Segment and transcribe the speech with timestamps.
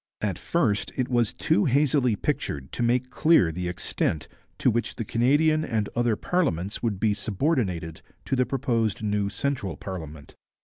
[0.21, 4.27] At first it was too hazily pictured to make clear the extent
[4.57, 9.77] to which the Canadian and other parliaments would be subordinated to the proposed new central
[9.77, 10.33] parliament.